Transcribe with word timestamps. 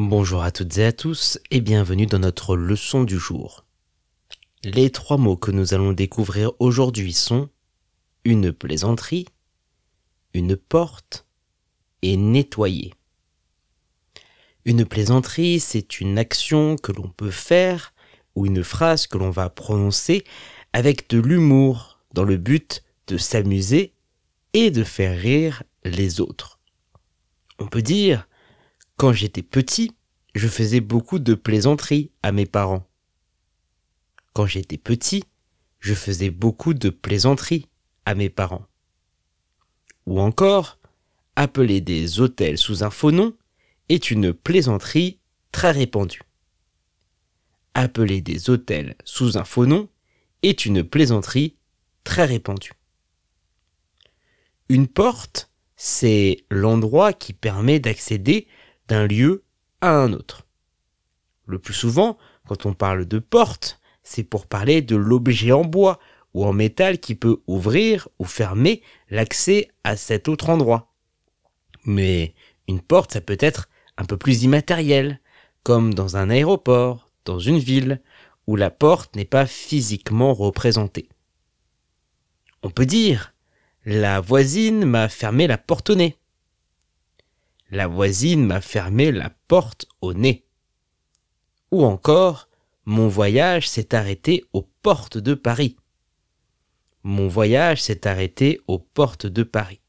Bonjour 0.00 0.44
à 0.44 0.52
toutes 0.52 0.78
et 0.78 0.84
à 0.84 0.92
tous 0.92 1.40
et 1.50 1.60
bienvenue 1.60 2.06
dans 2.06 2.20
notre 2.20 2.54
leçon 2.54 3.02
du 3.02 3.18
jour. 3.18 3.64
Les 4.62 4.90
trois 4.90 5.16
mots 5.16 5.36
que 5.36 5.50
nous 5.50 5.74
allons 5.74 5.92
découvrir 5.92 6.52
aujourd'hui 6.60 7.12
sont 7.12 7.48
une 8.24 8.52
plaisanterie, 8.52 9.26
une 10.34 10.54
porte 10.54 11.26
et 12.02 12.16
nettoyer. 12.16 12.94
Une 14.64 14.84
plaisanterie, 14.84 15.58
c'est 15.58 16.00
une 16.00 16.16
action 16.16 16.76
que 16.76 16.92
l'on 16.92 17.08
peut 17.08 17.32
faire 17.32 17.92
ou 18.36 18.46
une 18.46 18.62
phrase 18.62 19.08
que 19.08 19.18
l'on 19.18 19.30
va 19.30 19.50
prononcer 19.50 20.22
avec 20.72 21.10
de 21.10 21.18
l'humour 21.18 21.98
dans 22.14 22.22
le 22.22 22.36
but 22.36 22.84
de 23.08 23.16
s'amuser 23.16 23.94
et 24.52 24.70
de 24.70 24.84
faire 24.84 25.18
rire 25.18 25.64
les 25.82 26.20
autres. 26.20 26.60
On 27.58 27.66
peut 27.66 27.82
dire, 27.82 28.27
quand 28.98 29.12
j'étais 29.12 29.42
petit, 29.42 29.92
je 30.34 30.48
faisais 30.48 30.80
beaucoup 30.80 31.20
de 31.20 31.34
plaisanteries 31.34 32.10
à 32.22 32.32
mes 32.32 32.46
parents. 32.46 32.84
Quand 34.34 34.46
j'étais 34.46 34.76
petit, 34.76 35.24
je 35.78 35.94
faisais 35.94 36.30
beaucoup 36.30 36.74
de 36.74 36.90
plaisanteries 36.90 37.68
à 38.04 38.16
mes 38.16 38.28
parents. 38.28 38.66
Ou 40.06 40.18
encore, 40.20 40.78
appeler 41.36 41.80
des 41.80 42.20
hôtels 42.20 42.58
sous 42.58 42.82
un 42.82 42.90
faux 42.90 43.12
nom 43.12 43.34
est 43.88 44.10
une 44.10 44.32
plaisanterie 44.32 45.20
très 45.52 45.70
répandue. 45.70 46.22
Appeler 47.74 48.20
des 48.20 48.50
hôtels 48.50 48.96
sous 49.04 49.38
un 49.38 49.44
faux 49.44 49.66
nom 49.66 49.88
est 50.42 50.66
une 50.66 50.82
plaisanterie 50.82 51.54
très 52.02 52.24
répandue. 52.24 52.72
Une 54.68 54.88
porte, 54.88 55.52
c'est 55.76 56.44
l'endroit 56.50 57.12
qui 57.12 57.32
permet 57.32 57.78
d'accéder 57.78 58.48
d'un 58.88 59.06
lieu 59.06 59.44
à 59.80 59.90
un 59.90 60.12
autre. 60.12 60.46
Le 61.46 61.58
plus 61.58 61.74
souvent, 61.74 62.18
quand 62.46 62.66
on 62.66 62.74
parle 62.74 63.06
de 63.06 63.18
porte, 63.18 63.80
c'est 64.02 64.24
pour 64.24 64.46
parler 64.46 64.82
de 64.82 64.96
l'objet 64.96 65.52
en 65.52 65.64
bois 65.64 65.98
ou 66.34 66.44
en 66.44 66.52
métal 66.52 66.98
qui 66.98 67.14
peut 67.14 67.42
ouvrir 67.46 68.08
ou 68.18 68.24
fermer 68.24 68.82
l'accès 69.10 69.68
à 69.84 69.96
cet 69.96 70.28
autre 70.28 70.50
endroit. 70.50 70.92
Mais 71.84 72.34
une 72.68 72.80
porte, 72.80 73.12
ça 73.12 73.20
peut 73.20 73.38
être 73.40 73.68
un 73.96 74.04
peu 74.04 74.16
plus 74.16 74.42
immatériel, 74.42 75.20
comme 75.62 75.94
dans 75.94 76.16
un 76.16 76.30
aéroport, 76.30 77.10
dans 77.24 77.38
une 77.38 77.58
ville, 77.58 78.00
où 78.46 78.56
la 78.56 78.70
porte 78.70 79.16
n'est 79.16 79.24
pas 79.24 79.46
physiquement 79.46 80.32
représentée. 80.34 81.08
On 82.62 82.70
peut 82.70 82.86
dire 82.86 83.34
la 83.84 84.20
voisine 84.20 84.84
m'a 84.84 85.08
fermé 85.08 85.46
la 85.46 85.56
porte 85.56 85.88
au 85.88 85.94
nez. 85.94 86.17
La 87.70 87.86
voisine 87.86 88.46
m'a 88.46 88.60
fermé 88.60 89.12
la 89.12 89.30
porte 89.46 89.86
au 90.00 90.14
nez. 90.14 90.46
Ou 91.70 91.84
encore, 91.84 92.48
mon 92.86 93.08
voyage 93.08 93.68
s'est 93.68 93.94
arrêté 93.94 94.44
aux 94.54 94.62
portes 94.62 95.18
de 95.18 95.34
Paris. 95.34 95.76
Mon 97.02 97.28
voyage 97.28 97.82
s'est 97.82 98.06
arrêté 98.06 98.60
aux 98.66 98.78
portes 98.78 99.26
de 99.26 99.42
Paris. 99.42 99.80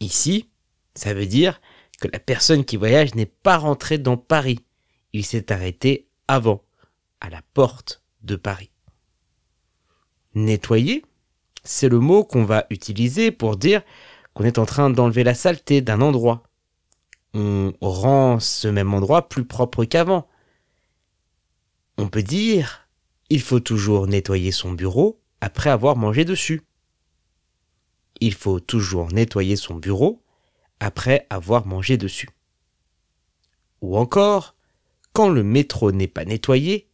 Ici, 0.00 0.48
ça 0.94 1.12
veut 1.12 1.26
dire 1.26 1.60
que 2.00 2.08
la 2.08 2.18
personne 2.18 2.64
qui 2.64 2.76
voyage 2.76 3.14
n'est 3.14 3.26
pas 3.26 3.58
rentrée 3.58 3.98
dans 3.98 4.16
Paris. 4.16 4.60
Il 5.12 5.24
s'est 5.24 5.52
arrêté 5.52 6.08
avant, 6.28 6.64
à 7.20 7.28
la 7.28 7.42
porte 7.52 8.02
de 8.22 8.36
Paris. 8.36 8.70
Nettoyer, 10.34 11.04
c'est 11.64 11.88
le 11.88 12.00
mot 12.00 12.24
qu'on 12.24 12.44
va 12.44 12.66
utiliser 12.70 13.30
pour 13.30 13.56
dire 13.56 13.82
est 14.44 14.58
en 14.58 14.66
train 14.66 14.90
d'enlever 14.90 15.24
la 15.24 15.34
saleté 15.34 15.80
d'un 15.80 16.00
endroit. 16.00 16.42
On 17.34 17.72
rend 17.80 18.40
ce 18.40 18.68
même 18.68 18.94
endroit 18.94 19.28
plus 19.28 19.44
propre 19.44 19.84
qu'avant. 19.84 20.28
On 21.96 22.08
peut 22.08 22.22
dire 22.22 22.88
il 23.30 23.42
faut 23.42 23.60
toujours 23.60 24.06
nettoyer 24.06 24.52
son 24.52 24.72
bureau 24.72 25.20
après 25.40 25.70
avoir 25.70 25.96
mangé 25.96 26.24
dessus. 26.24 26.62
Il 28.20 28.34
faut 28.34 28.58
toujours 28.58 29.12
nettoyer 29.12 29.56
son 29.56 29.74
bureau 29.74 30.22
après 30.80 31.26
avoir 31.28 31.66
mangé 31.66 31.96
dessus. 31.96 32.30
Ou 33.82 33.96
encore, 33.96 34.56
quand 35.12 35.28
le 35.28 35.42
métro 35.42 35.92
n'est 35.92 36.08
pas 36.08 36.24
nettoyé, 36.24 36.88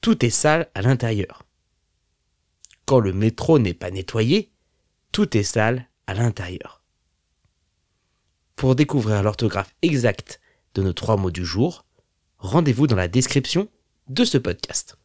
tout 0.00 0.24
est 0.24 0.30
sale 0.30 0.70
à 0.74 0.82
l'intérieur. 0.82 1.42
Quand 2.86 2.98
le 2.98 3.12
métro 3.12 3.58
n'est 3.58 3.74
pas 3.74 3.90
nettoyé, 3.90 4.52
tout 5.12 5.36
est 5.36 5.42
sale 5.42 5.88
à 6.06 6.14
l'intérieur. 6.14 6.83
Pour 8.56 8.76
découvrir 8.76 9.22
l'orthographe 9.22 9.74
exacte 9.82 10.40
de 10.74 10.82
nos 10.82 10.92
trois 10.92 11.16
mots 11.16 11.30
du 11.30 11.44
jour, 11.44 11.84
rendez-vous 12.38 12.86
dans 12.86 12.96
la 12.96 13.08
description 13.08 13.68
de 14.08 14.24
ce 14.24 14.38
podcast. 14.38 14.96